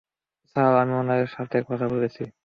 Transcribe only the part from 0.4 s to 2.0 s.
sir, আমি উনার সাথে কথা